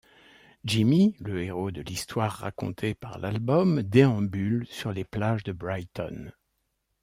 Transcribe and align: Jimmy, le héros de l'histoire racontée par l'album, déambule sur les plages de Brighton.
Jimmy, 0.65 1.15
le 1.19 1.43
héros 1.43 1.69
de 1.69 1.83
l'histoire 1.83 2.31
racontée 2.31 2.95
par 2.95 3.19
l'album, 3.19 3.83
déambule 3.83 4.65
sur 4.65 4.91
les 4.91 5.03
plages 5.03 5.43
de 5.43 5.51
Brighton. 5.51 6.31